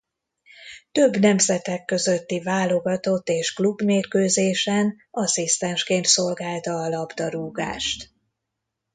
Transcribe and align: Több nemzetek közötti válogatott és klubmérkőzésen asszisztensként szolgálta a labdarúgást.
Több 0.91 1.17
nemzetek 1.17 1.85
közötti 1.85 2.39
válogatott 2.41 3.27
és 3.29 3.53
klubmérkőzésen 3.53 4.95
asszisztensként 5.11 6.05
szolgálta 6.05 6.73
a 6.73 6.89
labdarúgást. 6.89 8.09